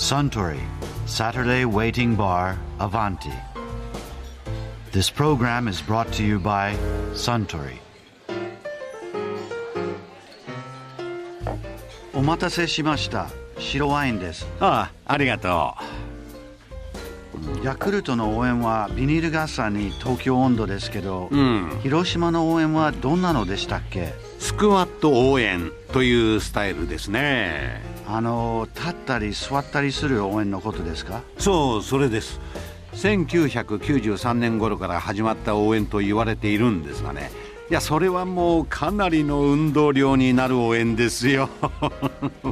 [0.00, 0.58] Suntory
[1.04, 3.34] Saturday Waiting Bar Avanti.
[4.92, 6.74] This program is brought to you by
[7.12, 7.78] Suntory.
[12.14, 13.28] お待たせしました
[13.58, 15.74] 白ワインですああありがと
[17.62, 31.22] ヤクルトの応援はビニール傘に東京温度ですけど、ううん広島の応援はどんなのでしたっけスクワット応援というスタイルですねあの立ったり座ったりする応援のことですか？
[31.38, 32.40] そうそれです。
[32.94, 37.30] 1993年頃から始まった応援と言われているんですがね。
[37.70, 41.48] いやそれはもうかなりの運動量になる応援ですよ。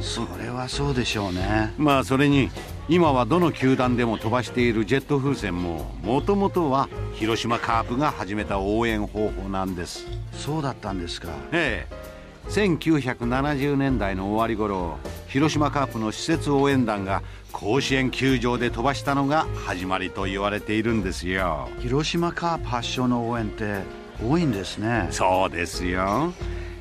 [0.01, 1.73] それはそうでしょうね。
[1.77, 2.49] まあそれに
[2.87, 10.05] 今はどの球団でも飛ばしているジェット風船ももともとは広島カープが始めた応援方法なんです。
[10.31, 11.27] そうだったんですか。
[11.51, 12.08] ええ
[12.49, 17.21] 1970年代の終わり頃広島カープの施設応援団が
[17.51, 21.69] 甲子園球場で飛ばしたのが始まりと言われているんですよ。
[21.79, 23.81] 広島カープ発祥の応援って
[24.23, 25.07] 多いんですね。
[25.11, 26.33] そうですよ。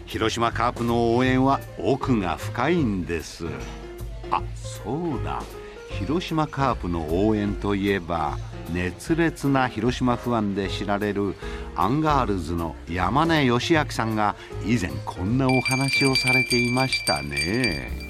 [0.07, 3.47] 広島カープの応援は奥が深いんです。
[4.31, 5.43] あそうだ。
[5.91, 8.39] 広島カープの応援といえば
[8.73, 11.35] 熱烈な広島ファンで知られる
[11.77, 18.08] アンガールズの山根良顕さんが以前こんなお話をされていましたね。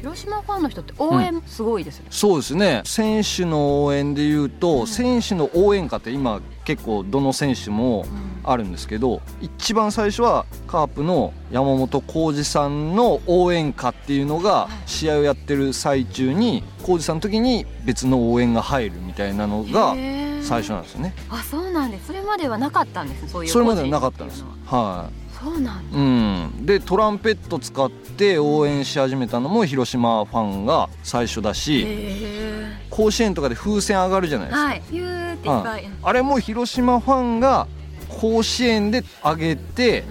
[0.00, 2.82] 広島ファンの人って応援すごいですね、そうですね。
[2.84, 8.06] 選手の応援でいうと、選手の応援歌って今結構どの選手も
[8.44, 19.94] あるんですけど一番最初はカープの山本浩二さんの応援歌っていうのが試合をやってる最中に浩二さんの時に別の応援が入るみたいなのが
[20.42, 21.14] 最初なんですよね。
[21.30, 22.08] あそうなんです。
[22.08, 23.88] それまではなかったんですねそういうそれまでは。
[23.88, 24.44] なかったんです。
[24.66, 25.98] はいそうなんだ。
[25.98, 34.80] うん、でトランペット使って応援し始めたのも広島ファンが最初だしへ甲子園とかで風船上がるじゃないですか、えはい。
[34.80, 37.68] ーっていっぱい、あれも広島ファンが
[38.08, 40.04] 甲子園で上げて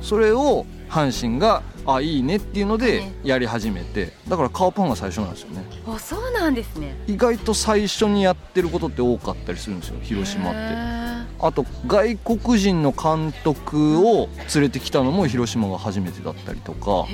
[0.00, 5.64] それを阪神があいいねっていうのでやり始めてだからカープファンが最初なんですよね。
[5.86, 6.94] あそうなんですね。
[7.06, 10.58] 意外と最初にやってることって多かったりするんですよ広島って。
[10.58, 17.06] へあと外国人の監督を連れてきたのも広島が初めてだったりとか。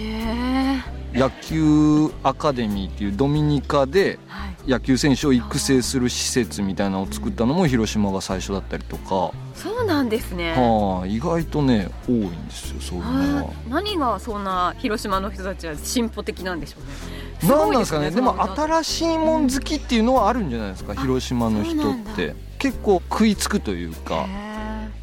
[1.15, 4.71] 野球アカデミーっていうドミニカではい。
[4.71, 9.33] 野球選手を育成する施設みたいなのを作ったのも広島が最初だったりとか、
[9.63, 10.53] そうなんですね。
[10.53, 13.43] はあ、意外とね多いんですよそういうのは。
[13.45, 13.51] は。
[13.51, 13.55] い。
[13.69, 17.49] 何がそんな広島の人たちは進歩的なんでしょうね。
[17.49, 18.11] なんなんですかね。
[18.11, 22.35] でもた新しいもん好きっていうのはあるんじゃないですか広島の人って。
[22.59, 24.27] 結構食いつくというか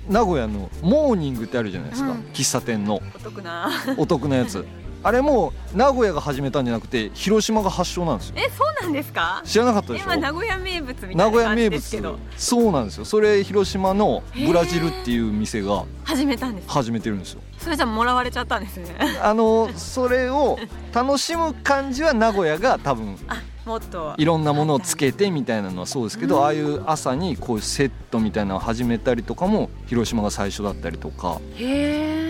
[0.10, 2.18] 名古屋のモーニングってあるじゃないですか、うん。
[2.34, 3.02] 喫茶店の。
[3.16, 3.70] お得な。
[3.98, 4.66] お得なやつ
[5.06, 8.36] あれも名古屋が始めたんじゃなくて広島が発祥なんですよ。
[8.40, 9.44] えそうなんですか？
[9.46, 10.06] 知らなかったでしょ？
[10.06, 13.06] 今名古屋名物みたい名古屋名物そうなんですよ。
[13.06, 17.42] それ広島のブラジルっていう店が始めたんです始めてるんですよ。
[17.60, 18.96] それじゃもらわれちゃったんですね。
[19.22, 20.58] あのそれを
[20.92, 24.16] 楽しむ感じは名古屋が多分あもっと。
[24.18, 31.40] いろんなものをつけてみたいなのはそうですけど、ああいう朝にこういうセットみたいなのを始めたりとかも広島が最初だったりとか。
[31.58, 32.25] へえ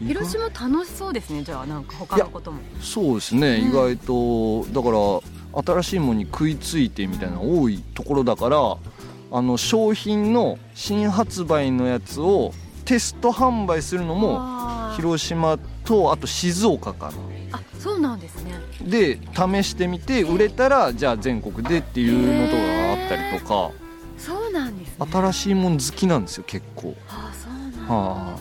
[0.00, 2.60] 広島楽しそうですねじゃあなんか他のことも。
[2.80, 3.68] そうですね、うん。
[3.68, 12.52] 意外とだから新しいものに食いついてみたいなの多いところだからあの商品の新発売のやつを
[12.84, 14.96] テスト販売するのもあー。
[14.96, 17.58] 広島とあと静岡かな。
[17.58, 18.52] あそうなんですね。
[18.82, 23.70] で試してみて売れたらじゃあ全国でっていうのとかがあったりとか。
[24.16, 25.06] そうなんですね。
[25.12, 26.94] 新しいもん好きなんですよ結構。
[27.08, 27.94] あそうなんだ。
[27.94, 28.38] は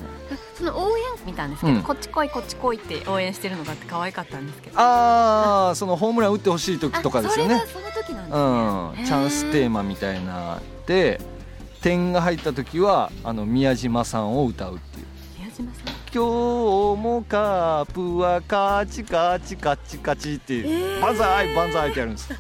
[0.56, 1.84] その応援見たんですけど、うん。
[1.84, 4.80] こっち来いこっち来いって応援してるのがあって可愛かったんですけど。
[4.80, 7.56] ああーそのホームラン打ってほしい時とかですよね。
[7.56, 9.06] あその時なんですね、うん。
[9.06, 11.20] チャンステーマみたいなで
[11.82, 15.06] 点が入った時はあの宮島さんを歌うっていう。
[15.40, 20.68] 宮島さん「今日もカープはカチカチカチカチ」っていう
[20.98, 21.02] 「えー。
[21.02, 22.34] 万歳万歳」ってやるんです。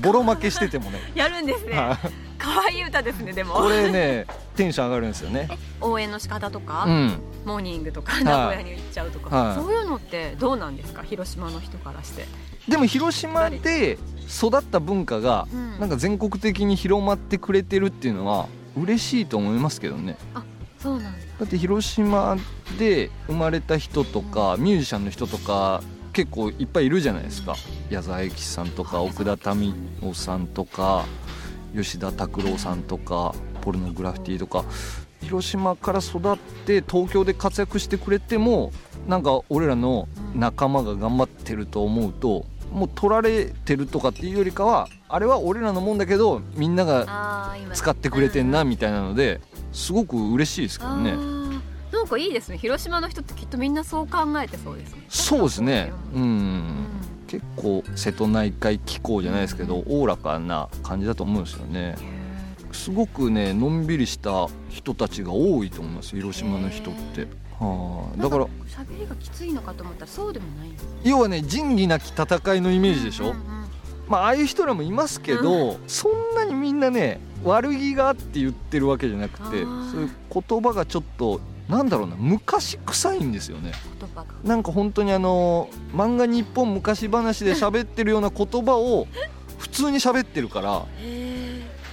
[0.00, 1.00] ボロ負けしててもね。
[1.14, 1.76] やるんですね。
[1.76, 1.96] はい。
[2.38, 3.54] 可愛い歌ですねでも。
[3.54, 4.26] これね
[4.58, 5.48] テンション上がるんですよね。
[5.80, 7.12] 応援の仕方とか、うん。
[7.46, 9.54] モーニングとか名古屋に行っちゃうとか、はい。
[9.54, 11.02] そういうのってどうなんですか？
[11.02, 12.26] 広島の人からして。
[12.68, 15.80] でも広島で育った文化がうん。
[15.80, 20.18] なんか全国的に広まってくれてるっていうのは嬉しいと思いますけどね。
[20.78, 21.18] そうなんだ。
[21.40, 22.36] だって広島
[22.78, 25.82] で生まれた人とかミュージシャンの人とか
[26.12, 27.54] 結構いっぱいいるじゃないですか。
[27.90, 31.04] 矢沢永吉さんとか奥田民生さんとか
[31.74, 34.64] 吉田拓郎さんとかポルノグラフィティとか
[35.22, 38.72] 広島から育って東京で活躍してくれても
[39.06, 49.40] なんか俺らの仲間が頑張ってると思うともう取られてるとかっていうよりかはあれは俺らのもんだけどみんなが使ってくれてんなみたいなので
[49.72, 51.14] すごく嬉しいですけどね。
[51.92, 52.58] なんかいいですね。
[52.58, 55.04] 広島の人ってきっとみんなそう考えてそうですね。
[55.08, 55.92] そうですね。
[56.14, 56.58] ううん。
[56.58, 56.86] ん。
[57.26, 61.94] 結構瀬戸内海気候じゃないですけどおおらかな感じだと思うんですよね
[62.78, 67.26] すごくねのんびりした人たちが多いと思います広島の人って。
[67.58, 70.70] はあだから喋りがきついのかと思ったらそうでもない。
[71.02, 73.58] 要はね仁義なき戦いのイメージでしょ、うんうん
[74.08, 80.10] まあああいう人らもいますけど、そんなにみんなね悪気があって言ってるわけじゃなくてそういう
[80.48, 83.72] 言葉がちょっとなんだろうな昔臭いんですよね。
[84.00, 84.26] 言葉が。
[84.42, 89.06] なんか本当にあの漫画日本昔話で喋ってるような言葉を
[89.58, 91.27] 普通に喋ってるからへ「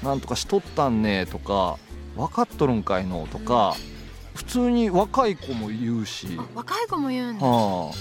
[0.03, 1.77] なんとかしとったんね」とか
[2.15, 3.75] 「分かっとるんかいの」とか
[4.35, 6.27] 普通に若い子も言うし。
[6.53, 7.45] 若い子も言うんだ。
[7.45, 7.91] は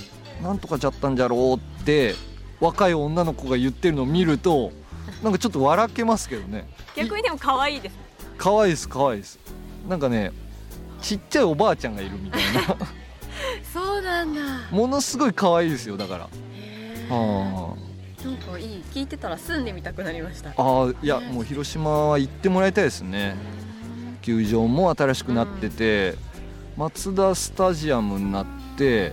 [0.40, 2.16] あ、なんとかじゃったんじゃろうって
[2.60, 4.72] 若い女の子が言ってるのを見ると
[5.22, 6.68] なんかちょっと笑けますけどね。
[6.96, 7.96] 逆にでも可愛いです。
[8.36, 9.38] 可愛いです可愛いです。
[9.88, 10.32] なんかね
[11.00, 12.76] ちっちゃいおばあちゃんがいるみたいな。
[13.72, 14.40] そうなんだ。
[14.70, 16.28] ものすごい可愛いですよだから。
[17.14, 17.76] は
[18.24, 18.82] なんかいい。
[18.92, 20.50] 聞いてたら住んでみたくなりました。
[20.56, 23.36] あいやもう広島は行ってもらいたいですね。
[24.22, 26.14] 球場も新しくなってて、
[26.76, 29.12] マツダスタジアムになって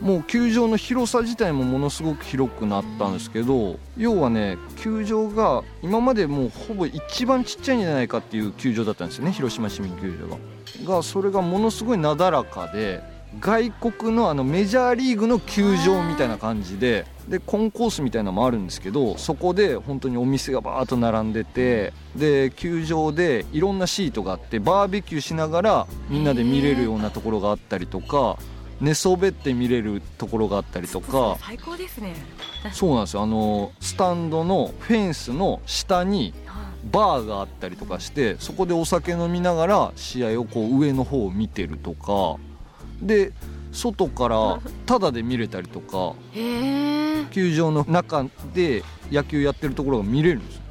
[0.00, 9.32] もう球場の広さ自体もものすごく広くなったんですけど要はね球場が今までもうほぼ一番ちっちゃいんじゃないかっていう球場だったんですよね。
[9.32, 10.96] 広島市民球場が。
[10.96, 13.02] がそれがものすごいなだらかで
[13.40, 28.38] 外国のあのメジャーリーグの球場みたいな感じででコンコースみたいなのもあるんですけどそこで本当にお店がバーッと並んでてで球場でいろんなシートがあってバーベキューしながらみんなで見れるようなところがあったりとか
[28.80, 31.36] 寝そべって見れるところがあったりとか。
[31.40, 32.14] 最高ですね。
[32.72, 33.22] そうなんですよ。
[33.22, 36.32] あのスタンドのフェンスの下に
[36.92, 42.40] バーがあったりとかしてそこでお酒飲みながら試合をこう上の方を見てるとか
[43.02, 43.32] で
[43.72, 46.14] 外からタダで見れたりとか
[47.30, 50.62] 球場の中で野球やってるところが見れるんですよ。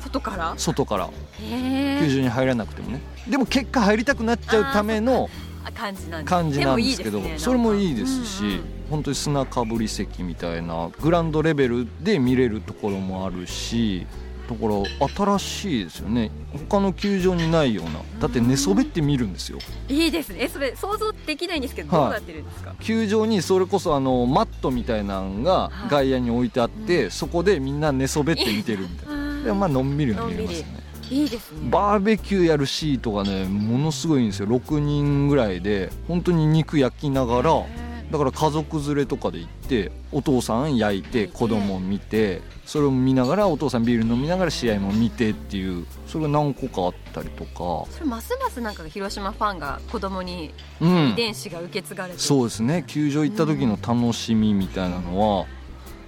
[0.00, 0.54] 外から？
[0.56, 1.10] 外から。
[1.38, 3.00] 球場に入らなくてもね。
[3.28, 5.30] でも結果入りたくなっちゃうための
[5.74, 8.62] 感じなん感じなんですけどねそれもいいですし、うんうん。
[8.90, 14.06] 本当に砂かぶり席みたいなグラウンドレベルで見れるところもあるし
[14.48, 16.30] だから新しいですよね。
[16.68, 18.00] 他の球場にないような。
[18.20, 19.58] だって寝そべって見るんですよ。
[19.88, 20.38] いいですね。
[20.42, 22.04] えそれ想像できないんですけどはい。
[22.04, 22.74] どうなってるんですか？
[22.80, 25.90] 球場にそれこそあのマットみたいなのがはい。
[25.90, 29.42] 外野に置いてあってそこでみんな寝そべって見てるみたいな。
[29.44, 30.82] でまあのんびり見れますね。
[31.10, 31.58] いいですね。
[31.70, 34.46] バーベキューやるシートがねものすごいんですよ。
[34.48, 37.64] 6人ぐらいで本当に肉焼きながら
[38.12, 47.90] だから家族連れとかで行ってお父さん焼いて子供見てそれを見ながらお父さんビール飲みながら試合も見てっていうそれが何個かあったりとか。
[47.90, 51.08] それますますなんか広島ファンが子供にうん。
[51.12, 52.84] 遺伝子が受け継がれてそうですね。
[52.86, 55.46] 球場行った時の楽しみみたいなのは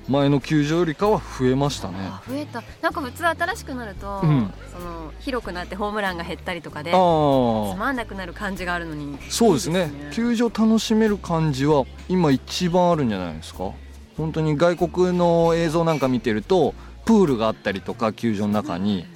[0.08, 1.94] 前の球場よりかは増えましたね。
[2.00, 2.62] あ増えた。
[2.82, 4.52] なんか普通新しくなると、うん。
[4.72, 9.18] その広くなってホームランが減ったりとかでつまんなくなる感じがあるのに。
[9.30, 9.86] そうですね。
[9.86, 10.10] ね。
[10.12, 13.70] 球場楽しめる感じは今一番あるんじゃないですか？
[14.16, 16.74] 本当に外国の映像なんか見てると
[17.04, 19.06] プールがあったりとか球場の中に。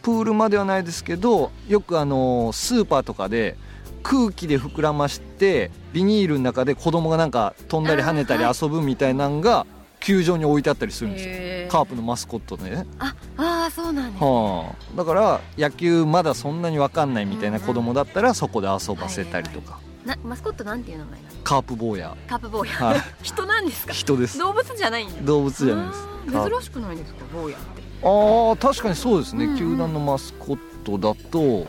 [0.00, 3.58] プールまではないですけどよくあのスーパーとかで
[4.02, 9.66] 空気で膨らましてビニールの中で子供がなんか飛んだり跳ねたりあ遊ぶみたいなのが
[10.08, 11.70] 球場に置いてあったりするんですよ。
[11.70, 12.86] カープのマスコットでね。
[12.98, 19.80] ああーそうなんです、はあ、だから野球まだそんなに分かんないみたいな子供だったらそこで遊ばせたりとか。
[20.06, 22.16] なマスコットなんていう名前なカープ坊や。
[22.26, 23.00] カープ坊や、はい。
[23.22, 23.92] 人なんですか？
[23.92, 24.38] 人です。
[24.38, 26.50] 動物じゃないんだ動物じゃないです。
[26.50, 27.82] 珍しくないですか坊やって。
[28.02, 29.58] ああ確かにそうですね、うんうん。
[29.58, 31.66] 球団のマスコットだと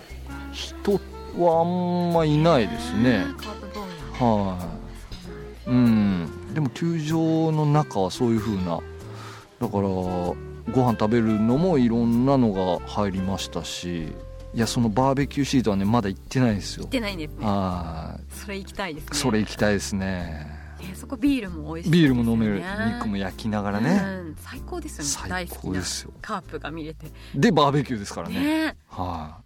[0.53, 0.93] 人
[1.37, 3.25] はあんまいないですね。
[3.37, 3.67] カープ
[4.19, 4.31] 坊や。
[4.31, 4.57] は
[5.67, 5.69] い。
[5.71, 8.79] うんでも球場の中はそういう風な
[9.59, 10.35] だからご
[10.83, 14.13] 飯食べるのもいろんなのが入りましたし
[14.53, 16.83] いやそのバーベキューシートはねまだ行ってないですよ。
[16.85, 17.45] 行ってないんですね。
[17.45, 18.33] はい。
[18.33, 19.09] それ行きたいですね。
[19.13, 20.47] それ行きたいですね。
[20.79, 22.63] ねそこビールも美味しいビールも飲める。
[22.95, 24.35] 肉も焼きながらね、うん。
[24.39, 25.29] 最高ですよね。
[25.29, 26.13] 最高ですよ。
[26.19, 27.11] カープが見れて。
[27.35, 28.39] でバーベキューですからね。
[28.39, 28.77] ね。
[28.87, 29.37] は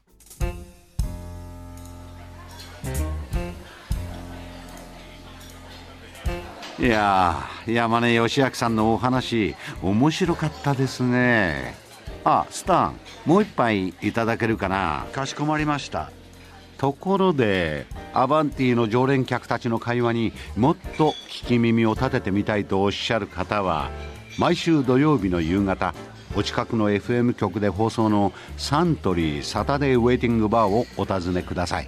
[2.85, 3.12] い
[6.87, 11.75] やー山根義明さんのお話面白かったですね。
[12.25, 15.05] あスタンもう一杯いただけるかな？
[15.11, 16.11] かしこまりました。
[16.77, 23.89] ところでアバンティの常連客たちの会話にもっと聞き耳を立ててみたいとおっしゃる方は
[24.37, 25.93] 毎週土曜日の夕方
[26.35, 31.87] お近くの FM 局で放送のサントリーサタデーウェイティングバーをお尋ねください